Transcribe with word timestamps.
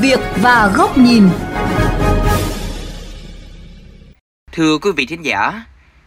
việc 0.00 0.18
và 0.42 0.72
góc 0.76 0.98
nhìn. 0.98 1.28
Thưa 4.52 4.78
quý 4.78 4.90
vị 4.96 5.06
thính 5.06 5.22
giả, 5.22 5.64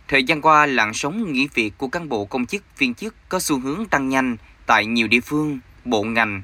thời 0.08 0.24
gian 0.24 0.42
qua 0.42 0.66
làn 0.66 0.94
sóng 0.94 1.34
nghỉ 1.34 1.48
việc 1.54 1.74
của 1.78 1.88
cán 1.88 2.10
bộ 2.10 2.26
công 2.26 2.46
chức 2.46 2.64
viên 2.78 2.94
chức 2.94 3.16
có 3.30 3.40
xu 3.40 3.60
hướng 3.60 3.86
tăng 3.86 4.10
nhanh 4.10 4.38
tại 4.66 4.86
nhiều 4.86 5.08
địa 5.08 5.20
phương, 5.20 5.60
bộ 5.86 6.04
ngành. 6.04 6.42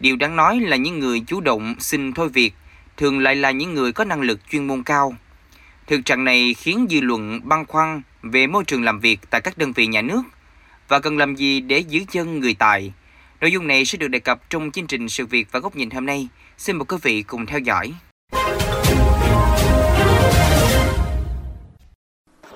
Điều 0.00 0.16
đáng 0.16 0.36
nói 0.36 0.60
là 0.60 0.76
những 0.76 0.98
người 0.98 1.20
chủ 1.20 1.40
động 1.40 1.74
xin 1.78 2.12
thôi 2.12 2.28
việc 2.28 2.54
thường 2.96 3.18
lại 3.18 3.36
là 3.36 3.50
những 3.50 3.74
người 3.74 3.92
có 3.92 4.04
năng 4.04 4.20
lực 4.20 4.40
chuyên 4.50 4.66
môn 4.66 4.82
cao. 4.82 5.14
Thực 5.86 6.04
trạng 6.04 6.24
này 6.24 6.54
khiến 6.54 6.86
dư 6.90 7.00
luận 7.00 7.40
băn 7.44 7.66
khoăn 7.66 8.02
về 8.22 8.46
môi 8.46 8.64
trường 8.64 8.84
làm 8.84 9.00
việc 9.00 9.20
tại 9.30 9.40
các 9.40 9.58
đơn 9.58 9.72
vị 9.72 9.86
nhà 9.86 10.02
nước 10.02 10.22
và 10.88 11.00
cần 11.00 11.18
làm 11.18 11.34
gì 11.34 11.60
để 11.60 11.78
giữ 11.78 12.00
chân 12.10 12.40
người 12.40 12.54
tài. 12.54 12.92
Nội 13.40 13.52
dung 13.52 13.66
này 13.66 13.84
sẽ 13.84 13.98
được 13.98 14.08
đề 14.08 14.18
cập 14.18 14.50
trong 14.50 14.70
chương 14.70 14.86
trình 14.86 15.08
sự 15.08 15.26
việc 15.26 15.48
và 15.52 15.60
góc 15.60 15.76
nhìn 15.76 15.90
hôm 15.90 16.06
nay. 16.06 16.28
Xin 16.58 16.76
mời 16.76 16.84
quý 16.88 16.96
vị 17.02 17.22
cùng 17.22 17.46
theo 17.46 17.58
dõi. 17.58 17.92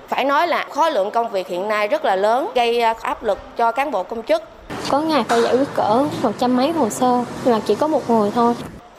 Phải 0.07 0.25
nói 0.25 0.47
là 0.47 0.67
khối 0.69 0.91
lượng 0.91 1.11
công 1.13 1.31
việc 1.31 1.47
hiện 1.47 1.67
nay 1.67 1.87
rất 1.87 2.05
là 2.05 2.15
lớn, 2.15 2.51
gây 2.55 2.81
áp 2.81 3.23
lực 3.23 3.39
cho 3.57 3.71
cán 3.71 3.91
bộ 3.91 4.03
công 4.03 4.23
chức. 4.23 4.43
Có 4.89 5.01
ngày 5.01 5.23
phải 5.29 5.41
giải 5.41 5.57
quyết 5.57 5.67
cỡ 5.75 6.07
một 6.23 6.31
trăm 6.39 6.57
mấy 6.57 6.71
hồ 6.71 6.89
sơ, 6.89 7.25
nhưng 7.45 7.53
mà 7.53 7.59
chỉ 7.67 7.75
có 7.75 7.87
một 7.87 8.09
người 8.09 8.31
thôi 8.35 8.55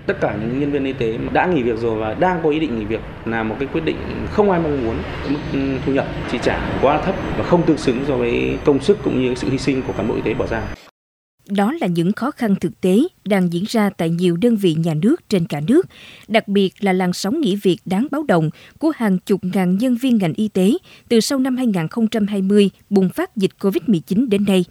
tất 0.07 0.17
cả 0.21 0.37
những 0.41 0.61
nhân 0.61 0.73
viên 0.73 0.85
y 0.85 0.93
tế 0.93 1.19
đã 1.33 1.47
nghỉ 1.47 1.62
việc 1.62 1.79
rồi 1.79 1.98
và 1.98 2.15
đang 2.15 2.41
có 2.43 2.51
ý 2.51 2.61
định 2.61 2.79
nghỉ 2.79 2.85
việc 2.85 3.01
là 3.25 3.43
một 3.43 3.57
cái 3.59 3.69
quyết 3.73 3.85
định 3.85 3.97
không 4.31 4.51
ai 4.51 4.61
mong 4.61 4.85
muốn 4.85 4.97
mức 5.29 5.39
ừ, 5.53 5.59
thu 5.87 5.93
nhập 5.93 6.07
chi 6.33 6.39
trả 6.43 6.59
quá 6.83 7.01
thấp 7.05 7.15
và 7.39 7.45
không 7.45 7.62
tương 7.62 7.79
xứng 7.79 8.05
so 8.09 8.17
với 8.17 8.59
công 8.65 8.81
sức 8.81 8.98
cũng 9.05 9.23
như 9.23 9.35
sự 9.35 9.51
hy 9.51 9.59
sinh 9.59 9.83
của 9.87 9.93
cán 9.93 10.09
bộ 10.09 10.15
y 10.15 10.21
tế 10.25 10.35
bỏ 10.35 10.47
ra. 10.47 10.62
Đó 11.51 11.73
là 11.81 11.87
những 11.87 12.13
khó 12.13 12.31
khăn 12.31 12.55
thực 12.61 12.81
tế 12.81 12.98
đang 13.25 13.53
diễn 13.53 13.65
ra 13.69 13.91
tại 13.91 14.11
nhiều 14.11 14.37
đơn 14.37 14.56
vị 14.56 14.75
nhà 14.75 14.95
nước 14.95 15.29
trên 15.29 15.47
cả 15.47 15.61
nước, 15.67 15.87
đặc 16.29 16.48
biệt 16.48 16.75
là 16.81 16.92
làn 16.92 17.12
sóng 17.12 17.41
nghỉ 17.41 17.57
việc 17.57 17.79
đáng 17.84 18.07
báo 18.11 18.23
động 18.23 18.51
của 18.79 18.92
hàng 18.97 19.19
chục 19.19 19.41
ngàn 19.45 19.79
nhân 19.79 19.97
viên 19.97 20.19
ngành 20.19 20.34
y 20.34 20.48
tế 20.48 20.73
từ 21.09 21.20
sau 21.20 21.39
năm 21.39 21.57
2020 21.57 22.70
bùng 22.91 23.09
phát 23.09 23.37
dịch 23.37 23.51
COVID-19 23.61 24.29
đến 24.29 24.45
nay 24.45 24.65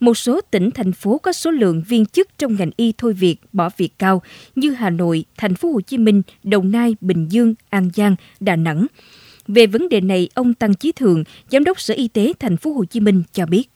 một 0.00 0.14
số 0.14 0.40
tỉnh 0.40 0.70
thành 0.70 0.92
phố 0.92 1.18
có 1.18 1.32
số 1.32 1.50
lượng 1.50 1.82
viên 1.88 2.06
chức 2.06 2.28
trong 2.38 2.56
ngành 2.56 2.70
y 2.76 2.92
thôi 2.98 3.12
việc 3.12 3.36
bỏ 3.52 3.70
việc 3.76 3.98
cao 3.98 4.22
như 4.56 4.70
Hà 4.70 4.90
Nội, 4.90 5.24
Thành 5.36 5.54
phố 5.54 5.72
Hồ 5.72 5.80
Chí 5.80 5.98
Minh, 5.98 6.22
Đồng 6.42 6.70
Nai, 6.70 6.96
Bình 7.00 7.26
Dương, 7.30 7.54
An 7.70 7.90
Giang, 7.94 8.16
Đà 8.40 8.56
Nẵng. 8.56 8.86
Về 9.46 9.66
vấn 9.66 9.88
đề 9.88 10.00
này, 10.00 10.28
ông 10.34 10.54
Tăng 10.54 10.74
Chí 10.74 10.92
Thường, 10.92 11.24
Giám 11.50 11.64
đốc 11.64 11.80
Sở 11.80 11.94
Y 11.94 12.08
tế 12.08 12.32
Thành 12.38 12.56
phố 12.56 12.72
Hồ 12.72 12.84
Chí 12.84 13.00
Minh 13.00 13.22
cho 13.32 13.46
biết. 13.46 13.71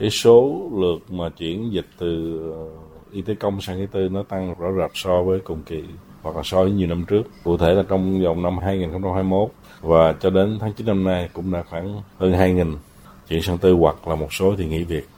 Cái 0.00 0.10
số 0.10 0.70
lượt 0.76 1.12
mà 1.12 1.28
chuyển 1.28 1.72
dịch 1.72 1.86
từ 1.98 2.40
ờ, 2.52 2.66
y 3.12 3.22
tế 3.22 3.34
công 3.34 3.60
sang 3.60 3.78
y 3.78 3.86
tế 3.86 4.00
nó 4.08 4.22
tăng 4.22 4.54
rõ 4.58 4.72
rệt 4.78 4.90
so 4.94 5.22
với 5.22 5.40
cùng 5.40 5.62
kỳ 5.66 5.84
hoặc 6.22 6.36
là 6.36 6.42
so 6.44 6.62
với 6.62 6.70
nhiều 6.70 6.88
năm 6.88 7.04
trước. 7.08 7.22
Cụ 7.44 7.56
thể 7.56 7.74
là 7.74 7.82
trong 7.88 8.22
vòng 8.22 8.42
năm 8.42 8.58
2021 8.58 9.50
và 9.80 10.12
cho 10.20 10.30
đến 10.30 10.58
tháng 10.60 10.72
9 10.72 10.86
năm 10.86 11.04
nay 11.04 11.28
cũng 11.32 11.52
đã 11.52 11.62
khoảng 11.62 12.02
hơn 12.18 12.32
2.000 12.32 12.76
chuyển 13.28 13.42
sang 13.42 13.58
tư 13.58 13.72
hoặc 13.72 14.08
là 14.08 14.14
một 14.14 14.32
số 14.32 14.54
thì 14.58 14.66
nghỉ 14.66 14.84
việc. 14.84 15.08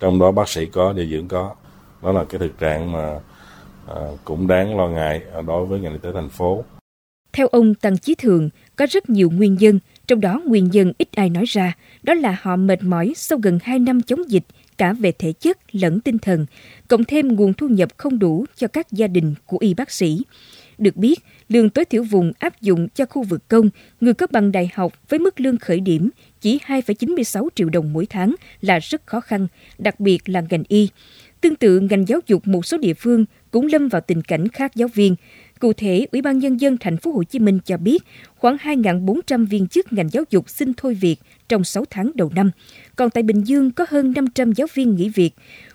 Trong 0.00 0.18
đó 0.18 0.30
bác 0.30 0.48
sĩ 0.48 0.66
có 0.66 0.92
điều 0.92 1.06
dưỡng 1.06 1.28
có. 1.28 1.54
Đó 2.02 2.12
là 2.12 2.24
cái 2.24 2.38
thực 2.38 2.58
trạng 2.58 2.92
mà 2.92 3.20
à, 3.88 3.96
cũng 4.24 4.46
đáng 4.46 4.76
lo 4.76 4.88
ngại 4.88 5.22
ờ, 5.32 5.42
đối 5.42 5.66
với 5.66 5.80
ngành 5.80 5.92
y 5.92 5.98
tế 5.98 6.10
thành 6.14 6.28
phố. 6.28 6.64
Theo 7.32 7.46
ông 7.46 7.74
Tăng 7.74 7.98
Chí 7.98 8.14
Thường, 8.14 8.50
có 8.76 8.86
rất 8.90 9.10
nhiều 9.10 9.30
nguyên 9.30 9.54
nhân, 9.54 9.78
trong 10.06 10.20
đó 10.20 10.42
nguyên 10.46 10.70
nhân 10.70 10.92
ít 10.98 11.08
ai 11.12 11.30
nói 11.30 11.44
ra, 11.46 11.72
đó 12.02 12.14
là 12.14 12.36
họ 12.42 12.56
mệt 12.56 12.82
mỏi 12.82 13.12
sau 13.16 13.38
gần 13.38 13.58
2 13.62 13.78
năm 13.78 14.02
chống 14.02 14.30
dịch, 14.30 14.44
cả 14.78 14.92
về 14.92 15.12
thể 15.12 15.32
chất 15.32 15.58
lẫn 15.72 16.00
tinh 16.00 16.18
thần, 16.18 16.46
cộng 16.88 17.04
thêm 17.04 17.28
nguồn 17.28 17.54
thu 17.54 17.68
nhập 17.68 17.90
không 17.96 18.18
đủ 18.18 18.44
cho 18.56 18.68
các 18.68 18.92
gia 18.92 19.06
đình 19.06 19.34
của 19.46 19.56
y 19.60 19.74
bác 19.74 19.90
sĩ. 19.90 20.22
Được 20.78 20.96
biết, 20.96 21.18
lương 21.48 21.70
tối 21.70 21.84
thiểu 21.84 22.02
vùng 22.02 22.32
áp 22.38 22.60
dụng 22.60 22.88
cho 22.88 23.06
khu 23.06 23.22
vực 23.22 23.48
công, 23.48 23.70
người 24.00 24.14
có 24.14 24.26
bằng 24.30 24.52
đại 24.52 24.70
học 24.74 24.92
với 25.08 25.18
mức 25.18 25.40
lương 25.40 25.58
khởi 25.58 25.80
điểm 25.80 26.10
chỉ 26.40 26.58
2,96 26.66 27.48
triệu 27.54 27.68
đồng 27.68 27.92
mỗi 27.92 28.06
tháng 28.06 28.34
là 28.60 28.78
rất 28.78 29.06
khó 29.06 29.20
khăn, 29.20 29.46
đặc 29.78 30.00
biệt 30.00 30.28
là 30.28 30.42
ngành 30.50 30.62
y. 30.68 30.88
Tương 31.40 31.56
tự, 31.56 31.80
ngành 31.80 32.08
giáo 32.08 32.20
dục 32.26 32.46
một 32.46 32.66
số 32.66 32.78
địa 32.78 32.94
phương 32.94 33.24
cũng 33.50 33.66
lâm 33.66 33.88
vào 33.88 34.00
tình 34.00 34.22
cảnh 34.22 34.48
khác 34.48 34.74
giáo 34.74 34.88
viên. 34.88 35.16
Cụ 35.62 35.72
thể, 35.72 36.06
Ủy 36.12 36.22
ban 36.22 36.38
nhân 36.38 36.60
dân 36.60 36.76
thành 36.80 36.96
phố 36.96 37.12
Hồ 37.12 37.22
Chí 37.22 37.38
Minh 37.38 37.58
cho 37.64 37.76
biết 37.76 38.02
khoảng 38.36 38.56
2.400 38.56 39.46
viên 39.46 39.68
chức 39.68 39.92
ngành 39.92 40.08
giáo 40.08 40.24
dục 40.30 40.50
xin 40.50 40.72
thôi 40.76 40.94
việc 40.94 41.16
trong 41.48 41.64
6 41.64 41.84
tháng 41.90 42.10
đầu 42.14 42.30
năm. 42.34 42.50
Còn 42.96 43.10
tại 43.10 43.22
Bình 43.22 43.46
Dương 43.46 43.70
có 43.70 43.86
hơn 43.88 44.12
500 44.16 44.52
giáo 44.52 44.66
viên 44.74 44.94
nghỉ 44.96 45.08
việc. 45.08 45.30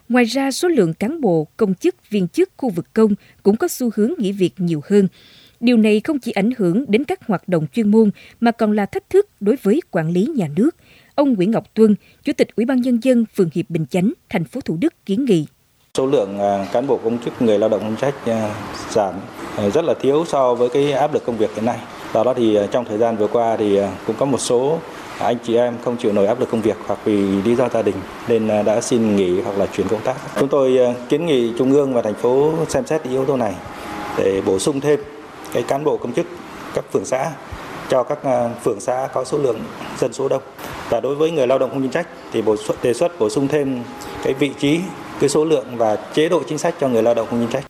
Ngoài 0.10 0.26
ra, 0.26 0.52
số 0.52 0.68
lượng 0.68 0.94
cán 0.94 1.22
bộ, 1.22 1.48
công 1.58 1.76
chức, 1.76 2.10
viên 2.10 2.28
chức 2.28 2.50
khu 2.58 2.70
vực 2.70 2.94
công 2.94 3.16
cũng 3.44 3.58
có 3.58 3.68
xu 3.68 3.90
hướng 3.96 4.12
nghỉ 4.18 4.32
việc 4.32 4.54
nhiều 4.58 4.82
hơn. 4.90 5.08
Điều 5.60 5.78
này 5.78 6.00
không 6.00 6.20
chỉ 6.20 6.32
ảnh 6.32 6.50
hưởng 6.58 6.86
đến 6.88 7.04
các 7.04 7.28
hoạt 7.28 7.48
động 7.48 7.68
chuyên 7.74 7.92
môn 7.92 8.12
mà 8.40 8.52
còn 8.52 8.72
là 8.72 8.86
thách 8.86 9.10
thức 9.10 9.30
đối 9.40 9.56
với 9.56 9.82
quản 9.92 10.12
lý 10.12 10.28
nhà 10.36 10.48
nước. 10.56 10.76
Ông 11.16 11.34
Nguyễn 11.34 11.52
Ngọc 11.52 11.74
Tuân, 11.74 11.96
Chủ 12.24 12.34
tịch 12.34 12.56
Ủy 12.56 12.66
ban 12.66 12.82
nhân 12.82 13.00
dân 13.04 13.26
phường 13.36 13.50
Hiệp 13.54 13.70
Bình 13.70 13.86
Chánh, 13.90 14.14
thành 14.30 14.44
phố 14.44 14.62
Thủ 14.62 14.78
Đức 14.82 14.94
kiến 15.06 15.26
nghị 15.26 15.46
số 15.98 16.06
lượng 16.06 16.40
à, 16.40 16.66
cán 16.72 16.88
bộ 16.88 17.00
công 17.04 17.18
chức 17.18 17.42
người 17.42 17.60
lao 17.60 17.70
động 17.70 17.82
công 17.82 17.96
trách 17.96 18.14
à, 18.26 18.50
giảm 18.90 19.14
à, 19.58 19.70
rất 19.70 19.86
là 19.86 19.94
thiếu 20.02 20.26
so 20.28 20.54
với 20.54 20.70
cái 20.70 20.92
áp 20.92 21.14
lực 21.14 21.26
công 21.26 21.38
việc 21.38 21.56
hiện 21.56 21.66
nay. 21.66 21.78
Do 22.14 22.24
đó 22.24 22.34
thì 22.34 22.60
trong 22.72 22.86
thời 22.86 22.98
gian 22.98 23.18
vừa 23.18 23.28
qua 23.28 23.56
thì 23.58 23.80
cũng 24.08 24.16
có 24.20 24.26
một 24.26 24.38
số 24.38 24.80
anh 25.20 25.38
chị 25.44 25.56
em 25.56 25.78
không 25.86 25.98
chịu 25.98 26.14
nổi 26.14 26.28
áp 26.28 26.40
lực 26.40 26.52
công 26.52 26.62
việc 26.62 26.78
hoặc 26.88 27.00
vì 27.06 27.42
lý 27.42 27.56
do 27.56 27.70
gia 27.70 27.82
đình 27.82 27.96
nên 28.28 28.48
đã 28.66 28.82
xin 28.82 29.16
nghỉ 29.16 29.42
hoặc 29.42 29.58
là 29.58 29.66
chuyển 29.66 29.88
công 29.88 30.02
tác. 30.02 30.16
Chúng 30.40 30.50
tôi 30.50 30.80
kiến 31.10 31.26
nghị 31.26 31.54
Trung 31.58 31.72
ương 31.72 31.94
và 31.94 32.02
thành 32.02 32.14
phố 32.14 32.52
xem 32.68 32.86
xét 32.86 33.04
yếu 33.04 33.26
tố 33.26 33.38
này 33.38 33.54
để 34.18 34.42
bổ 34.46 34.60
sung 34.60 34.82
thêm 34.82 35.00
cái 35.54 35.64
cán 35.64 35.84
bộ 35.84 35.98
công 35.98 36.14
chức 36.14 36.26
các 36.74 36.86
phường 36.94 37.06
xã 37.06 37.32
cho 37.90 38.04
các 38.04 38.20
phường 38.64 38.80
xã 38.80 39.08
có 39.14 39.24
số 39.24 39.38
lượng 39.38 39.60
dân 40.00 40.14
số 40.14 40.28
đông 40.28 40.42
và 40.90 41.00
đối 41.00 41.16
với 41.16 41.32
người 41.32 41.48
lao 41.48 41.60
động 41.60 41.70
không 41.70 41.82
chuyên 41.82 41.92
trách 41.92 42.08
thì 42.32 42.42
bổ 42.42 42.56
đề 42.82 42.94
xuất 42.94 43.20
bổ 43.20 43.30
sung 43.30 43.48
thêm 43.48 43.84
cái 44.24 44.34
vị 44.34 44.52
trí 44.60 44.80
cái 45.20 45.30
số 45.30 45.46
lượng 45.46 45.66
và 45.78 45.96
chế 46.14 46.30
độ 46.30 46.44
chính 46.50 46.58
sách 46.58 46.76
cho 46.80 46.90
người 46.90 47.04
lao 47.04 47.14
động 47.14 47.28
không 47.30 47.40
chính 47.40 47.52
trách 47.52 47.68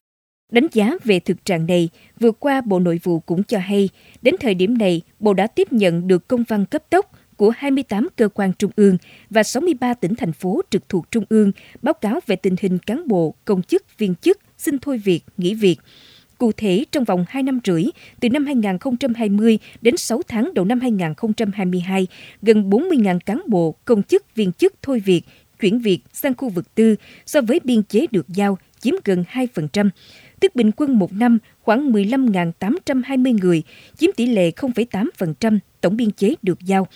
Đánh 0.52 0.68
giá 0.72 0.92
về 1.04 1.20
thực 1.20 1.46
trạng 1.46 1.66
này, 1.68 1.90
vừa 2.20 2.32
qua 2.32 2.62
Bộ 2.62 2.80
Nội 2.80 3.00
vụ 3.04 3.20
cũng 3.20 3.44
cho 3.44 3.60
hay, 3.60 3.90
đến 4.22 4.36
thời 4.40 4.54
điểm 4.54 4.78
này, 4.78 5.02
Bộ 5.20 5.34
đã 5.34 5.48
tiếp 5.48 5.74
nhận 5.74 6.08
được 6.08 6.28
công 6.28 6.44
văn 6.48 6.66
cấp 6.66 6.84
tốc 6.90 7.12
của 7.38 7.50
28 7.50 8.08
cơ 8.16 8.30
quan 8.30 8.54
trung 8.54 8.72
ương 8.76 8.98
và 9.30 9.44
63 9.44 9.94
tỉnh 9.94 10.16
thành 10.16 10.34
phố 10.34 10.62
trực 10.70 10.90
thuộc 10.90 11.12
trung 11.12 11.26
ương 11.30 11.52
báo 11.82 11.94
cáo 11.94 12.20
về 12.28 12.36
tình 12.36 12.56
hình 12.62 12.78
cán 12.78 13.08
bộ, 13.08 13.34
công 13.46 13.62
chức, 13.62 13.98
viên 13.98 14.16
chức 14.16 14.40
xin 14.58 14.80
thôi 14.80 15.02
việc, 15.04 15.22
nghỉ 15.38 15.54
việc. 15.54 15.78
Cụ 16.38 16.52
thể, 16.52 16.86
trong 16.92 17.04
vòng 17.04 17.26
2 17.30 17.44
năm 17.44 17.60
rưỡi, 17.66 17.84
từ 18.20 18.30
năm 18.30 18.46
2020 18.46 19.60
đến 19.82 19.98
6 19.98 20.22
tháng 20.28 20.54
đầu 20.54 20.66
năm 20.66 20.80
2022, 20.80 22.08
gần 22.42 22.70
40.000 22.70 23.20
cán 23.26 23.42
bộ, 23.48 23.76
công 23.86 24.04
chức, 24.04 24.36
viên 24.36 24.52
chức 24.52 24.74
thôi 24.82 25.02
việc, 25.06 25.22
chuyển 25.60 25.80
việc 25.80 26.00
sang 26.14 26.34
khu 26.38 26.50
vực 26.50 26.76
tư 26.76 26.96
so 27.26 27.42
với 27.42 27.60
biên 27.64 27.84
chế 27.84 28.06
được 28.12 28.26
giao 28.30 28.58
chiếm 28.80 28.94
gần 29.06 29.24
2%, 29.32 29.90
tức 30.40 30.56
bình 30.56 30.72
quân 30.78 31.00
một 31.00 31.14
năm 31.14 31.40
khoảng 31.62 31.92
15.820 31.92 33.38
người, 33.42 33.64
chiếm 33.98 34.10
tỷ 34.16 34.26
lệ 34.26 34.52
0,8% 34.56 35.60
tổng 35.82 35.98
biên 35.98 36.12
chế 36.12 36.34
được 36.42 36.60
giao. 36.66 36.88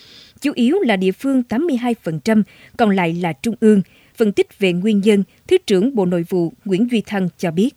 Chủ 0.41 0.51
yếu 0.55 0.79
là 0.79 0.95
địa 0.95 1.11
phương 1.11 1.43
82%, 1.49 2.43
còn 2.77 2.89
lại 2.89 3.13
là 3.13 3.33
trung 3.33 3.55
ương. 3.59 3.81
Phân 4.15 4.31
tích 4.31 4.59
về 4.59 4.73
nguyên 4.73 5.01
nhân, 5.01 5.23
Thứ 5.47 5.57
trưởng 5.67 5.95
Bộ 5.95 6.05
Nội 6.05 6.25
vụ 6.29 6.53
Nguyễn 6.65 6.87
Duy 6.91 7.01
Thăng 7.01 7.29
cho 7.37 7.51
biết. 7.51 7.69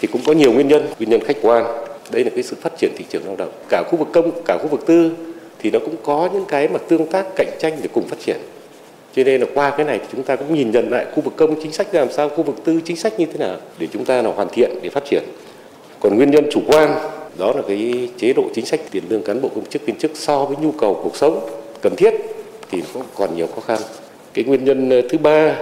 Thì 0.00 0.08
cũng 0.12 0.20
có 0.26 0.32
nhiều 0.32 0.52
nguyên 0.52 0.68
nhân 0.68 0.86
nguyên 0.98 1.10
nhân 1.10 1.20
khách 1.24 1.36
quan. 1.42 1.64
Đây 2.12 2.24
là 2.24 2.30
cái 2.34 2.42
sự 2.42 2.56
phát 2.60 2.72
triển 2.78 2.92
thị 2.96 3.04
trường 3.10 3.24
lao 3.26 3.36
động. 3.36 3.52
Cả 3.68 3.82
khu 3.86 3.98
vực 3.98 4.08
công 4.12 4.42
cả 4.44 4.58
khu 4.58 4.68
vực 4.68 4.86
tư 4.86 5.16
thì 5.58 5.70
nó 5.70 5.78
cũng 5.78 5.96
có 6.04 6.30
những 6.32 6.44
cái 6.48 6.68
mà 6.68 6.78
tương 6.88 7.12
tác 7.12 7.26
cạnh 7.36 7.56
tranh 7.60 7.72
để 7.82 7.88
cùng 7.92 8.08
phát 8.08 8.16
triển 8.26 8.36
cho 9.16 9.24
nên 9.24 9.40
là 9.40 9.46
qua 9.54 9.70
cái 9.70 9.86
này 9.86 9.98
thì 9.98 10.06
chúng 10.12 10.22
ta 10.22 10.36
cũng 10.36 10.54
nhìn 10.54 10.70
nhận 10.70 10.90
lại 10.90 11.06
khu 11.14 11.22
vực 11.22 11.34
công 11.36 11.62
chính 11.62 11.72
sách 11.72 11.94
làm 11.94 12.12
sao 12.12 12.28
khu 12.28 12.42
vực 12.42 12.56
tư 12.64 12.80
chính 12.84 12.96
sách 12.96 13.20
như 13.20 13.26
thế 13.26 13.38
nào 13.38 13.56
để 13.78 13.86
chúng 13.92 14.04
ta 14.04 14.22
là 14.22 14.30
hoàn 14.30 14.48
thiện 14.48 14.70
để 14.82 14.88
phát 14.88 15.04
triển. 15.10 15.22
Còn 16.00 16.16
nguyên 16.16 16.30
nhân 16.30 16.46
chủ 16.50 16.60
quan 16.66 16.94
đó 17.38 17.52
là 17.56 17.62
cái 17.68 18.08
chế 18.16 18.32
độ 18.32 18.44
chính 18.54 18.66
sách 18.66 18.80
tiền 18.90 19.02
lương 19.08 19.22
cán 19.22 19.42
bộ 19.42 19.48
công 19.54 19.66
chức 19.66 19.86
viên 19.86 19.96
chức 19.96 20.10
so 20.14 20.44
với 20.44 20.56
nhu 20.60 20.72
cầu 20.72 21.00
cuộc 21.02 21.16
sống 21.16 21.48
cần 21.82 21.96
thiết 21.96 22.14
thì 22.70 22.82
cũng 22.94 23.02
còn 23.14 23.36
nhiều 23.36 23.46
khó 23.46 23.60
khăn. 23.60 23.78
Cái 24.34 24.44
nguyên 24.44 24.64
nhân 24.64 24.90
ờ, 24.90 25.00
thứ 25.08 25.18
ba 25.18 25.56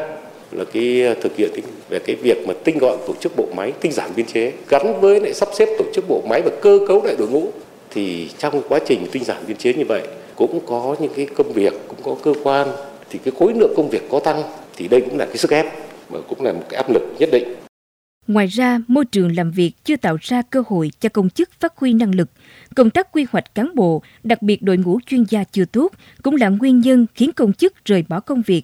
là 0.52 0.64
cái 0.72 1.02
ờ, 1.02 1.14
thực 1.14 1.36
hiện 1.36 1.50
về 1.88 1.98
cái 1.98 2.16
việc 2.16 2.48
mà 2.48 2.54
tinh 2.64 2.78
gọn 2.78 2.98
tổ 3.06 3.14
chức 3.20 3.36
bộ 3.36 3.46
máy, 3.56 3.72
tinh 3.80 3.92
giản 3.92 4.10
biên 4.16 4.26
chế 4.26 4.52
gắn 4.68 5.00
với 5.00 5.20
lại 5.20 5.34
sắp 5.34 5.48
xếp 5.52 5.68
tổ 5.78 5.84
chức 5.94 6.08
bộ 6.08 6.22
máy 6.28 6.42
và 6.42 6.50
cơ 6.62 6.78
cấu 6.88 7.04
lại 7.04 7.14
đội 7.18 7.28
ngũ 7.28 7.48
thì 7.90 8.28
trong 8.38 8.62
quá 8.68 8.78
trình 8.86 9.06
tinh 9.12 9.24
giản 9.24 9.36
biên 9.46 9.56
chế 9.56 9.74
như 9.74 9.84
vậy 9.88 10.02
cũng 10.36 10.60
có 10.66 10.96
những 11.00 11.12
cái 11.16 11.26
công 11.36 11.52
việc 11.52 11.72
cũng 11.88 11.98
có 12.02 12.16
cơ 12.22 12.40
quan 12.44 12.68
thì 13.10 13.18
cái 13.24 13.34
khối 13.38 13.54
lượng 13.54 13.72
công 13.76 13.90
việc 13.90 14.02
có 14.10 14.20
tăng 14.20 14.42
thì 14.76 14.88
đây 14.88 15.00
cũng 15.00 15.18
là 15.18 15.26
cái 15.26 15.36
sức 15.36 15.50
ép 15.50 15.66
và 16.08 16.20
cũng 16.28 16.42
là 16.42 16.52
một 16.52 16.62
cái 16.68 16.76
áp 16.76 16.90
lực 16.90 17.02
nhất 17.18 17.28
định. 17.32 17.54
Ngoài 18.26 18.46
ra, 18.46 18.80
môi 18.88 19.04
trường 19.04 19.36
làm 19.36 19.50
việc 19.50 19.72
chưa 19.84 19.96
tạo 19.96 20.16
ra 20.20 20.42
cơ 20.42 20.62
hội 20.66 20.90
cho 21.00 21.08
công 21.08 21.30
chức 21.30 21.50
phát 21.60 21.76
huy 21.76 21.92
năng 21.92 22.14
lực. 22.14 22.30
Công 22.76 22.90
tác 22.90 23.12
quy 23.12 23.26
hoạch 23.30 23.54
cán 23.54 23.74
bộ, 23.74 24.02
đặc 24.22 24.42
biệt 24.42 24.62
đội 24.62 24.76
ngũ 24.76 24.98
chuyên 25.06 25.24
gia 25.28 25.44
chưa 25.44 25.64
tốt, 25.64 25.92
cũng 26.22 26.36
là 26.36 26.48
nguyên 26.48 26.80
nhân 26.80 27.06
khiến 27.14 27.32
công 27.32 27.52
chức 27.52 27.84
rời 27.84 28.04
bỏ 28.08 28.20
công 28.20 28.42
việc 28.46 28.62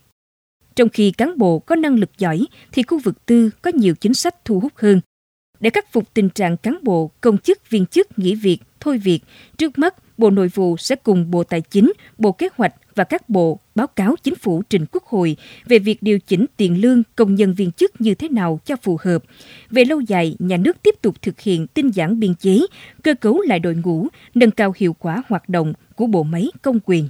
trong 0.75 0.89
khi 0.89 1.11
cán 1.11 1.39
bộ 1.39 1.59
có 1.59 1.77
năng 1.77 1.95
lực 1.95 2.11
giỏi 2.19 2.47
thì 2.73 2.83
khu 2.83 2.99
vực 2.99 3.27
tư 3.27 3.51
có 3.63 3.71
nhiều 3.75 3.95
chính 3.95 4.15
sách 4.15 4.45
thu 4.45 4.61
hút 4.61 4.73
hơn. 4.77 5.01
Để 5.61 5.71
khắc 5.71 5.93
phục 5.93 6.15
tình 6.15 6.31
trạng 6.31 6.57
cán 6.57 6.79
bộ, 6.83 7.11
công 7.21 7.39
chức, 7.39 7.71
viên 7.71 7.87
chức 7.87 8.19
nghỉ 8.19 8.35
việc, 8.35 8.59
thôi 8.81 8.99
việc, 8.99 9.21
trước 9.59 9.79
mắt 9.79 10.19
Bộ 10.19 10.31
Nội 10.31 10.49
vụ 10.49 10.77
sẽ 10.77 10.97
cùng 10.97 11.31
Bộ 11.31 11.45
Tài 11.45 11.61
chính, 11.61 11.93
Bộ 12.19 12.33
Kế 12.33 12.49
hoạch 12.57 12.75
và 12.95 13.05
các 13.05 13.29
bộ 13.29 13.61
báo 13.75 13.87
cáo 13.87 14.17
chính 14.23 14.35
phủ 14.35 14.63
trình 14.71 14.87
Quốc 14.93 15.05
hội 15.05 15.37
về 15.67 15.79
việc 15.79 16.03
điều 16.03 16.19
chỉnh 16.19 16.47
tiền 16.57 16.81
lương 16.81 17.03
công 17.17 17.35
nhân 17.35 17.55
viên 17.55 17.73
chức 17.73 18.01
như 18.01 18.15
thế 18.15 18.29
nào 18.29 18.61
cho 18.65 18.77
phù 18.77 18.99
hợp. 19.03 19.23
Về 19.71 19.85
lâu 19.85 20.01
dài, 20.01 20.37
nhà 20.39 20.57
nước 20.57 20.83
tiếp 20.83 20.95
tục 21.03 21.23
thực 21.23 21.41
hiện 21.41 21.67
tinh 21.67 21.91
giản 21.91 22.21
biên 22.21 22.35
chế, 22.35 22.61
cơ 23.03 23.15
cấu 23.15 23.41
lại 23.41 23.59
đội 23.59 23.75
ngũ, 23.75 24.09
nâng 24.35 24.51
cao 24.51 24.73
hiệu 24.77 24.97
quả 24.99 25.23
hoạt 25.29 25.49
động 25.49 25.73
của 25.97 26.07
bộ 26.07 26.23
máy 26.23 26.49
công 26.63 26.79
quyền. 26.85 27.09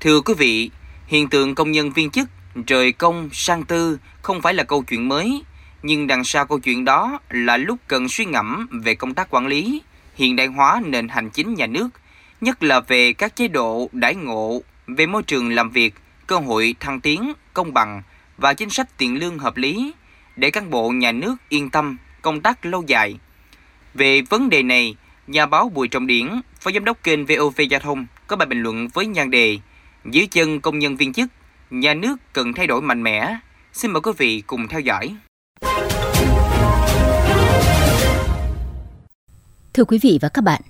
Thưa 0.00 0.20
quý 0.20 0.34
vị, 0.38 0.70
hiện 1.06 1.28
tượng 1.28 1.54
công 1.54 1.72
nhân 1.72 1.92
viên 1.92 2.10
chức 2.10 2.28
rời 2.66 2.92
công 2.92 3.28
sang 3.32 3.64
tư 3.64 3.98
không 4.22 4.40
phải 4.42 4.54
là 4.54 4.64
câu 4.64 4.82
chuyện 4.82 5.08
mới, 5.08 5.42
nhưng 5.82 6.06
đằng 6.06 6.24
sau 6.24 6.46
câu 6.46 6.58
chuyện 6.58 6.84
đó 6.84 7.18
là 7.30 7.56
lúc 7.56 7.78
cần 7.88 8.08
suy 8.08 8.24
ngẫm 8.24 8.80
về 8.84 8.94
công 8.94 9.14
tác 9.14 9.30
quản 9.30 9.46
lý, 9.46 9.82
hiện 10.20 10.36
đại 10.36 10.46
hóa 10.46 10.82
nền 10.84 11.08
hành 11.08 11.30
chính 11.30 11.54
nhà 11.54 11.66
nước, 11.66 11.88
nhất 12.40 12.62
là 12.62 12.80
về 12.80 13.12
các 13.12 13.36
chế 13.36 13.48
độ 13.48 13.88
đãi 13.92 14.14
ngộ, 14.14 14.62
về 14.86 15.06
môi 15.06 15.22
trường 15.22 15.50
làm 15.50 15.70
việc, 15.70 15.94
cơ 16.26 16.36
hội 16.36 16.74
thăng 16.80 17.00
tiến, 17.00 17.32
công 17.54 17.72
bằng 17.72 18.02
và 18.38 18.54
chính 18.54 18.70
sách 18.70 18.98
tiền 18.98 19.18
lương 19.18 19.38
hợp 19.38 19.56
lý 19.56 19.92
để 20.36 20.50
cán 20.50 20.70
bộ 20.70 20.90
nhà 20.90 21.12
nước 21.12 21.34
yên 21.48 21.70
tâm 21.70 21.96
công 22.22 22.40
tác 22.40 22.66
lâu 22.66 22.84
dài. 22.86 23.18
Về 23.94 24.22
vấn 24.22 24.50
đề 24.50 24.62
này, 24.62 24.96
nhà 25.26 25.46
báo 25.46 25.68
Bùi 25.68 25.88
Trọng 25.88 26.06
Điển, 26.06 26.40
phó 26.60 26.70
giám 26.70 26.84
đốc 26.84 27.02
kênh 27.02 27.26
VOV 27.26 27.60
Giao 27.70 27.80
thông 27.80 28.06
có 28.26 28.36
bài 28.36 28.46
bình 28.46 28.62
luận 28.62 28.88
với 28.88 29.06
nhan 29.06 29.30
đề 29.30 29.58
Dưới 30.04 30.26
chân 30.26 30.60
công 30.60 30.78
nhân 30.78 30.96
viên 30.96 31.12
chức, 31.12 31.28
nhà 31.70 31.94
nước 31.94 32.16
cần 32.32 32.52
thay 32.52 32.66
đổi 32.66 32.82
mạnh 32.82 33.02
mẽ. 33.02 33.38
Xin 33.72 33.90
mời 33.90 34.00
quý 34.00 34.12
vị 34.18 34.42
cùng 34.46 34.68
theo 34.68 34.80
dõi. 34.80 35.16
Thưa 39.74 39.84
quý 39.84 39.98
vị 39.98 40.18
và 40.22 40.28
các 40.28 40.42
bạn, 40.42 40.62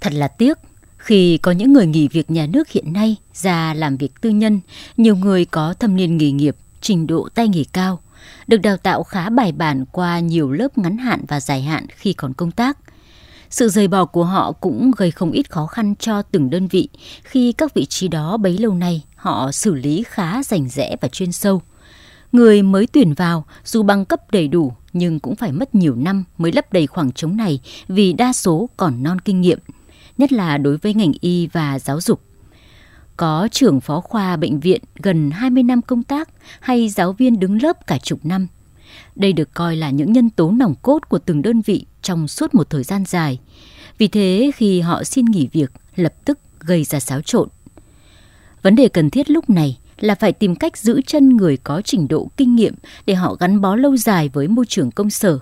thật 0.00 0.12
là 0.12 0.28
tiếc 0.28 0.58
khi 0.96 1.38
có 1.38 1.52
những 1.52 1.72
người 1.72 1.86
nghỉ 1.86 2.08
việc 2.08 2.30
nhà 2.30 2.46
nước 2.46 2.68
hiện 2.68 2.92
nay 2.92 3.16
ra 3.34 3.74
làm 3.74 3.96
việc 3.96 4.20
tư 4.20 4.30
nhân, 4.30 4.60
nhiều 4.96 5.16
người 5.16 5.44
có 5.44 5.74
thâm 5.74 5.96
niên 5.96 6.16
nghề 6.16 6.30
nghiệp, 6.30 6.56
trình 6.80 7.06
độ 7.06 7.28
tay 7.34 7.48
nghề 7.48 7.64
cao, 7.72 8.00
được 8.46 8.56
đào 8.56 8.76
tạo 8.76 9.02
khá 9.02 9.30
bài 9.30 9.52
bản 9.52 9.84
qua 9.92 10.18
nhiều 10.18 10.50
lớp 10.50 10.78
ngắn 10.78 10.98
hạn 10.98 11.24
và 11.28 11.40
dài 11.40 11.62
hạn 11.62 11.86
khi 11.96 12.12
còn 12.12 12.34
công 12.34 12.50
tác. 12.50 12.78
Sự 13.50 13.68
rời 13.68 13.88
bỏ 13.88 14.04
của 14.04 14.24
họ 14.24 14.52
cũng 14.52 14.90
gây 14.96 15.10
không 15.10 15.30
ít 15.30 15.50
khó 15.50 15.66
khăn 15.66 15.94
cho 15.98 16.22
từng 16.22 16.50
đơn 16.50 16.68
vị 16.68 16.88
khi 17.22 17.52
các 17.52 17.74
vị 17.74 17.86
trí 17.86 18.08
đó 18.08 18.36
bấy 18.36 18.58
lâu 18.58 18.74
nay 18.74 19.02
họ 19.16 19.52
xử 19.52 19.74
lý 19.74 20.04
khá 20.06 20.42
rành 20.42 20.68
rẽ 20.68 20.96
và 21.00 21.08
chuyên 21.08 21.32
sâu. 21.32 21.62
Người 22.34 22.62
mới 22.62 22.86
tuyển 22.86 23.14
vào 23.14 23.44
dù 23.64 23.82
bằng 23.82 24.04
cấp 24.04 24.30
đầy 24.30 24.48
đủ 24.48 24.72
nhưng 24.92 25.20
cũng 25.20 25.36
phải 25.36 25.52
mất 25.52 25.74
nhiều 25.74 25.94
năm 25.94 26.24
mới 26.38 26.52
lấp 26.52 26.72
đầy 26.72 26.86
khoảng 26.86 27.12
trống 27.12 27.36
này 27.36 27.60
vì 27.88 28.12
đa 28.12 28.32
số 28.32 28.68
còn 28.76 29.02
non 29.02 29.20
kinh 29.20 29.40
nghiệm, 29.40 29.58
nhất 30.18 30.32
là 30.32 30.58
đối 30.58 30.76
với 30.76 30.94
ngành 30.94 31.12
y 31.20 31.46
và 31.46 31.78
giáo 31.78 32.00
dục. 32.00 32.20
Có 33.16 33.48
trưởng 33.52 33.80
phó 33.80 34.00
khoa 34.00 34.36
bệnh 34.36 34.60
viện 34.60 34.80
gần 34.96 35.30
20 35.30 35.62
năm 35.62 35.82
công 35.82 36.02
tác 36.02 36.28
hay 36.60 36.88
giáo 36.88 37.12
viên 37.12 37.40
đứng 37.40 37.62
lớp 37.62 37.86
cả 37.86 37.98
chục 37.98 38.26
năm. 38.26 38.46
Đây 39.16 39.32
được 39.32 39.54
coi 39.54 39.76
là 39.76 39.90
những 39.90 40.12
nhân 40.12 40.30
tố 40.30 40.50
nòng 40.50 40.74
cốt 40.82 41.08
của 41.08 41.18
từng 41.18 41.42
đơn 41.42 41.60
vị 41.60 41.86
trong 42.02 42.28
suốt 42.28 42.54
một 42.54 42.70
thời 42.70 42.82
gian 42.82 43.04
dài. 43.04 43.38
Vì 43.98 44.08
thế 44.08 44.50
khi 44.56 44.80
họ 44.80 45.04
xin 45.04 45.24
nghỉ 45.24 45.48
việc 45.52 45.72
lập 45.96 46.14
tức 46.24 46.38
gây 46.60 46.84
ra 46.84 47.00
xáo 47.00 47.20
trộn. 47.20 47.48
Vấn 48.62 48.76
đề 48.76 48.88
cần 48.88 49.10
thiết 49.10 49.30
lúc 49.30 49.50
này 49.50 49.78
là 50.04 50.14
phải 50.14 50.32
tìm 50.32 50.56
cách 50.56 50.76
giữ 50.76 51.00
chân 51.06 51.36
người 51.36 51.56
có 51.56 51.82
trình 51.84 52.08
độ 52.08 52.30
kinh 52.36 52.54
nghiệm 52.54 52.74
để 53.06 53.14
họ 53.14 53.34
gắn 53.34 53.60
bó 53.60 53.76
lâu 53.76 53.96
dài 53.96 54.28
với 54.28 54.48
môi 54.48 54.66
trường 54.68 54.90
công 54.90 55.10
sở. 55.10 55.38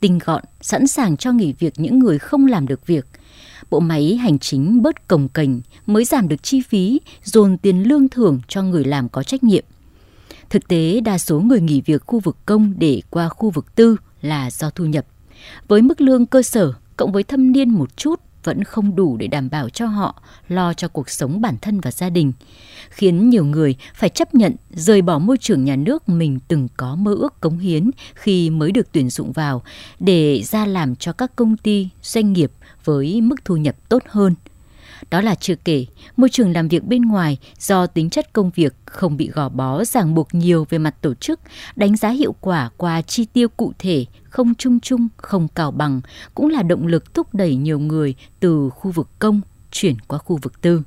Tinh 0.00 0.18
gọn, 0.24 0.44
sẵn 0.60 0.86
sàng 0.86 1.16
cho 1.16 1.32
nghỉ 1.32 1.52
việc 1.58 1.74
những 1.76 1.98
người 1.98 2.18
không 2.18 2.46
làm 2.46 2.66
được 2.66 2.86
việc. 2.86 3.06
Bộ 3.70 3.80
máy 3.80 4.16
hành 4.16 4.38
chính 4.38 4.82
bớt 4.82 5.08
cồng 5.08 5.28
kềnh 5.28 5.60
mới 5.86 6.04
giảm 6.04 6.28
được 6.28 6.42
chi 6.42 6.60
phí, 6.60 7.00
dồn 7.24 7.58
tiền 7.58 7.82
lương 7.82 8.08
thưởng 8.08 8.40
cho 8.48 8.62
người 8.62 8.84
làm 8.84 9.08
có 9.08 9.22
trách 9.22 9.44
nhiệm. 9.44 9.64
Thực 10.50 10.68
tế, 10.68 11.00
đa 11.00 11.18
số 11.18 11.40
người 11.40 11.60
nghỉ 11.60 11.80
việc 11.80 12.02
khu 12.06 12.20
vực 12.20 12.36
công 12.46 12.74
để 12.78 13.02
qua 13.10 13.28
khu 13.28 13.50
vực 13.50 13.74
tư 13.74 13.96
là 14.22 14.50
do 14.50 14.70
thu 14.70 14.84
nhập. 14.84 15.06
Với 15.68 15.82
mức 15.82 16.00
lương 16.00 16.26
cơ 16.26 16.42
sở 16.42 16.72
cộng 16.96 17.12
với 17.12 17.22
thâm 17.22 17.52
niên 17.52 17.70
một 17.70 17.96
chút 17.96 18.20
vẫn 18.46 18.64
không 18.64 18.96
đủ 18.96 19.16
để 19.16 19.26
đảm 19.26 19.50
bảo 19.50 19.68
cho 19.68 19.86
họ 19.86 20.22
lo 20.48 20.72
cho 20.72 20.88
cuộc 20.88 21.10
sống 21.10 21.40
bản 21.40 21.56
thân 21.62 21.80
và 21.80 21.90
gia 21.90 22.10
đình, 22.10 22.32
khiến 22.90 23.30
nhiều 23.30 23.44
người 23.44 23.76
phải 23.94 24.08
chấp 24.08 24.34
nhận 24.34 24.54
rời 24.70 25.02
bỏ 25.02 25.18
môi 25.18 25.38
trường 25.38 25.64
nhà 25.64 25.76
nước 25.76 26.08
mình 26.08 26.38
từng 26.48 26.68
có 26.76 26.96
mơ 26.96 27.14
ước 27.14 27.40
cống 27.40 27.58
hiến 27.58 27.90
khi 28.14 28.50
mới 28.50 28.72
được 28.72 28.92
tuyển 28.92 29.10
dụng 29.10 29.32
vào 29.32 29.62
để 30.00 30.42
ra 30.42 30.66
làm 30.66 30.96
cho 30.96 31.12
các 31.12 31.36
công 31.36 31.56
ty, 31.56 31.88
doanh 32.02 32.32
nghiệp 32.32 32.52
với 32.84 33.20
mức 33.20 33.44
thu 33.44 33.56
nhập 33.56 33.76
tốt 33.88 34.02
hơn. 34.08 34.34
Đó 35.10 35.20
là 35.20 35.34
chưa 35.34 35.54
kể, 35.54 35.86
môi 36.16 36.28
trường 36.28 36.52
làm 36.52 36.68
việc 36.68 36.84
bên 36.84 37.02
ngoài 37.02 37.38
do 37.58 37.86
tính 37.86 38.10
chất 38.10 38.32
công 38.32 38.50
việc 38.54 38.74
không 38.84 39.16
bị 39.16 39.28
gò 39.28 39.48
bó 39.48 39.84
ràng 39.84 40.14
buộc 40.14 40.34
nhiều 40.34 40.66
về 40.70 40.78
mặt 40.78 40.94
tổ 41.00 41.14
chức, 41.14 41.40
đánh 41.76 41.96
giá 41.96 42.08
hiệu 42.08 42.34
quả 42.40 42.70
qua 42.76 43.02
chi 43.02 43.26
tiêu 43.32 43.48
cụ 43.48 43.72
thể, 43.78 44.04
không 44.24 44.54
chung 44.54 44.80
chung, 44.80 45.08
không 45.16 45.48
cào 45.48 45.70
bằng, 45.70 46.00
cũng 46.34 46.50
là 46.50 46.62
động 46.62 46.86
lực 46.86 47.14
thúc 47.14 47.34
đẩy 47.34 47.56
nhiều 47.56 47.78
người 47.78 48.14
từ 48.40 48.70
khu 48.70 48.90
vực 48.90 49.08
công 49.18 49.40
chuyển 49.70 49.96
qua 50.06 50.18
khu 50.18 50.38
vực 50.42 50.60
tư. 50.60 50.82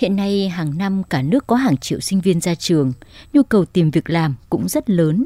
Hiện 0.00 0.16
nay 0.16 0.48
hàng 0.48 0.78
năm 0.78 1.02
cả 1.10 1.22
nước 1.22 1.46
có 1.46 1.56
hàng 1.56 1.76
triệu 1.76 2.00
sinh 2.00 2.20
viên 2.20 2.40
ra 2.40 2.54
trường, 2.54 2.92
nhu 3.32 3.42
cầu 3.42 3.64
tìm 3.64 3.90
việc 3.90 4.10
làm 4.10 4.34
cũng 4.50 4.68
rất 4.68 4.90
lớn. 4.90 5.24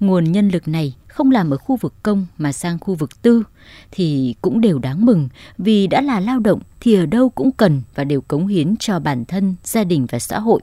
Nguồn 0.00 0.32
nhân 0.32 0.48
lực 0.48 0.68
này 0.68 0.94
không 1.08 1.30
làm 1.30 1.50
ở 1.50 1.56
khu 1.56 1.76
vực 1.76 1.94
công 2.02 2.26
mà 2.38 2.52
sang 2.52 2.78
khu 2.78 2.94
vực 2.94 3.22
tư 3.22 3.42
thì 3.90 4.34
cũng 4.42 4.60
đều 4.60 4.78
đáng 4.78 5.06
mừng 5.06 5.28
vì 5.58 5.86
đã 5.86 6.00
là 6.00 6.20
lao 6.20 6.38
động 6.38 6.60
thì 6.80 6.94
ở 6.94 7.06
đâu 7.06 7.28
cũng 7.28 7.52
cần 7.52 7.82
và 7.94 8.04
đều 8.04 8.20
cống 8.20 8.46
hiến 8.46 8.76
cho 8.76 8.98
bản 8.98 9.24
thân, 9.24 9.54
gia 9.64 9.84
đình 9.84 10.06
và 10.10 10.18
xã 10.18 10.38
hội. 10.38 10.60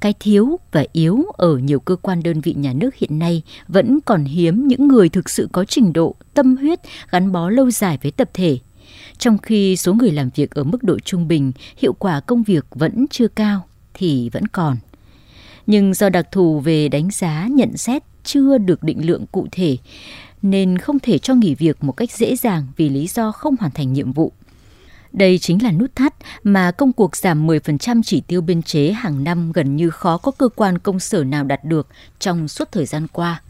Cái 0.00 0.14
thiếu 0.20 0.58
và 0.72 0.84
yếu 0.92 1.24
ở 1.32 1.56
nhiều 1.56 1.80
cơ 1.80 1.96
quan 1.96 2.22
đơn 2.22 2.40
vị 2.40 2.54
nhà 2.54 2.72
nước 2.72 2.94
hiện 2.94 3.18
nay 3.18 3.42
vẫn 3.68 3.98
còn 4.00 4.24
hiếm 4.24 4.68
những 4.68 4.88
người 4.88 5.08
thực 5.08 5.30
sự 5.30 5.48
có 5.52 5.64
trình 5.64 5.92
độ, 5.92 6.14
tâm 6.34 6.56
huyết, 6.56 6.80
gắn 7.10 7.32
bó 7.32 7.50
lâu 7.50 7.70
dài 7.70 7.98
với 8.02 8.12
tập 8.12 8.30
thể. 8.34 8.58
Trong 9.18 9.38
khi 9.38 9.76
số 9.76 9.94
người 9.94 10.12
làm 10.12 10.30
việc 10.34 10.50
ở 10.50 10.64
mức 10.64 10.82
độ 10.82 10.98
trung 10.98 11.28
bình, 11.28 11.52
hiệu 11.76 11.92
quả 11.92 12.20
công 12.20 12.42
việc 12.42 12.66
vẫn 12.70 13.06
chưa 13.10 13.28
cao 13.28 13.66
thì 13.94 14.30
vẫn 14.32 14.46
còn. 14.46 14.76
Nhưng 15.66 15.94
do 15.94 16.08
đặc 16.08 16.32
thù 16.32 16.60
về 16.60 16.88
đánh 16.88 17.08
giá, 17.10 17.46
nhận 17.50 17.76
xét 17.76 18.02
chưa 18.24 18.58
được 18.58 18.82
định 18.82 19.06
lượng 19.06 19.24
cụ 19.32 19.46
thể 19.52 19.76
nên 20.42 20.78
không 20.78 20.98
thể 20.98 21.18
cho 21.18 21.34
nghỉ 21.34 21.54
việc 21.54 21.84
một 21.84 21.92
cách 21.92 22.10
dễ 22.12 22.36
dàng 22.36 22.66
vì 22.76 22.88
lý 22.88 23.06
do 23.06 23.32
không 23.32 23.56
hoàn 23.60 23.72
thành 23.72 23.92
nhiệm 23.92 24.12
vụ. 24.12 24.32
Đây 25.12 25.38
chính 25.38 25.62
là 25.62 25.72
nút 25.72 25.96
thắt 25.96 26.14
mà 26.42 26.70
công 26.70 26.92
cuộc 26.92 27.16
giảm 27.16 27.46
10% 27.46 28.02
chỉ 28.04 28.20
tiêu 28.20 28.40
biên 28.40 28.62
chế 28.62 28.92
hàng 28.92 29.24
năm 29.24 29.52
gần 29.52 29.76
như 29.76 29.90
khó 29.90 30.16
có 30.16 30.30
cơ 30.30 30.48
quan 30.48 30.78
công 30.78 31.00
sở 31.00 31.24
nào 31.24 31.44
đạt 31.44 31.64
được 31.64 31.88
trong 32.18 32.48
suốt 32.48 32.72
thời 32.72 32.86
gian 32.86 33.06
qua. 33.08 33.42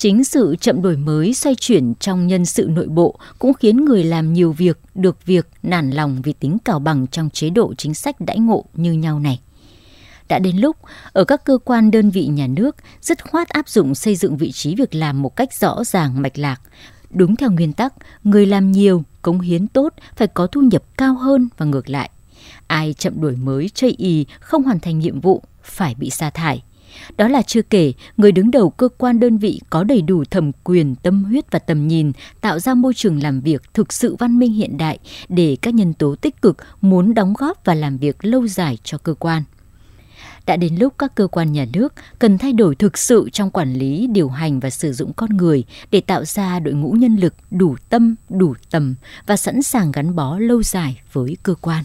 Chính 0.00 0.24
sự 0.24 0.56
chậm 0.60 0.82
đổi 0.82 0.96
mới 0.96 1.34
xoay 1.34 1.54
chuyển 1.54 1.94
trong 1.94 2.26
nhân 2.26 2.44
sự 2.44 2.68
nội 2.70 2.86
bộ 2.88 3.18
cũng 3.38 3.54
khiến 3.54 3.84
người 3.84 4.04
làm 4.04 4.32
nhiều 4.32 4.52
việc, 4.52 4.78
được 4.94 5.26
việc, 5.26 5.48
nản 5.62 5.90
lòng 5.90 6.22
vì 6.22 6.32
tính 6.32 6.58
cào 6.64 6.78
bằng 6.78 7.06
trong 7.06 7.30
chế 7.30 7.50
độ 7.50 7.74
chính 7.74 7.94
sách 7.94 8.20
đãi 8.20 8.38
ngộ 8.38 8.64
như 8.74 8.92
nhau 8.92 9.20
này. 9.20 9.40
Đã 10.28 10.38
đến 10.38 10.56
lúc, 10.56 10.76
ở 11.12 11.24
các 11.24 11.44
cơ 11.44 11.58
quan 11.64 11.90
đơn 11.90 12.10
vị 12.10 12.26
nhà 12.26 12.46
nước, 12.46 12.76
dứt 13.00 13.30
khoát 13.30 13.48
áp 13.48 13.68
dụng 13.68 13.94
xây 13.94 14.16
dựng 14.16 14.36
vị 14.36 14.52
trí 14.52 14.74
việc 14.74 14.94
làm 14.94 15.22
một 15.22 15.36
cách 15.36 15.54
rõ 15.54 15.84
ràng 15.84 16.22
mạch 16.22 16.38
lạc. 16.38 16.60
Đúng 17.10 17.36
theo 17.36 17.50
nguyên 17.50 17.72
tắc, 17.72 17.94
người 18.24 18.46
làm 18.46 18.72
nhiều, 18.72 19.02
cống 19.22 19.40
hiến 19.40 19.66
tốt, 19.66 19.94
phải 20.16 20.28
có 20.28 20.46
thu 20.46 20.60
nhập 20.60 20.82
cao 20.96 21.14
hơn 21.14 21.48
và 21.56 21.66
ngược 21.66 21.88
lại. 21.88 22.10
Ai 22.66 22.94
chậm 22.98 23.20
đổi 23.20 23.36
mới, 23.36 23.70
chây 23.74 23.94
ý, 23.98 24.26
không 24.40 24.62
hoàn 24.62 24.80
thành 24.80 24.98
nhiệm 24.98 25.20
vụ, 25.20 25.42
phải 25.62 25.94
bị 25.94 26.10
sa 26.10 26.30
thải. 26.30 26.62
Đó 27.16 27.28
là 27.28 27.42
chưa 27.42 27.62
kể, 27.62 27.92
người 28.16 28.32
đứng 28.32 28.50
đầu 28.50 28.70
cơ 28.70 28.88
quan 28.98 29.20
đơn 29.20 29.38
vị 29.38 29.60
có 29.70 29.84
đầy 29.84 30.02
đủ 30.02 30.24
thẩm 30.24 30.52
quyền, 30.64 30.94
tâm 30.94 31.24
huyết 31.24 31.50
và 31.50 31.58
tầm 31.58 31.88
nhìn, 31.88 32.12
tạo 32.40 32.58
ra 32.58 32.74
môi 32.74 32.94
trường 32.94 33.22
làm 33.22 33.40
việc 33.40 33.62
thực 33.74 33.92
sự 33.92 34.16
văn 34.18 34.38
minh 34.38 34.52
hiện 34.52 34.76
đại 34.78 34.98
để 35.28 35.56
các 35.62 35.74
nhân 35.74 35.94
tố 35.94 36.14
tích 36.14 36.42
cực 36.42 36.56
muốn 36.80 37.14
đóng 37.14 37.34
góp 37.38 37.64
và 37.64 37.74
làm 37.74 37.98
việc 37.98 38.24
lâu 38.24 38.46
dài 38.46 38.78
cho 38.84 38.98
cơ 38.98 39.14
quan 39.14 39.42
đã 40.50 40.56
đến 40.56 40.76
lúc 40.76 40.94
các 40.98 41.14
cơ 41.14 41.26
quan 41.26 41.52
nhà 41.52 41.66
nước 41.72 41.94
cần 42.18 42.38
thay 42.38 42.52
đổi 42.52 42.74
thực 42.74 42.98
sự 42.98 43.28
trong 43.32 43.50
quản 43.50 43.72
lý, 43.74 44.06
điều 44.06 44.28
hành 44.28 44.60
và 44.60 44.70
sử 44.70 44.92
dụng 44.92 45.12
con 45.12 45.36
người 45.36 45.64
để 45.90 46.00
tạo 46.00 46.24
ra 46.24 46.60
đội 46.60 46.74
ngũ 46.74 46.92
nhân 46.92 47.16
lực 47.16 47.34
đủ 47.50 47.76
tâm, 47.88 48.14
đủ 48.28 48.54
tầm 48.70 48.94
và 49.26 49.36
sẵn 49.36 49.62
sàng 49.62 49.92
gắn 49.92 50.16
bó 50.16 50.38
lâu 50.38 50.62
dài 50.62 51.00
với 51.12 51.36
cơ 51.42 51.54
quan. 51.60 51.84